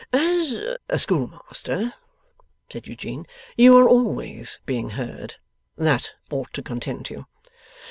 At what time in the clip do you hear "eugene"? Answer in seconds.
2.87-3.27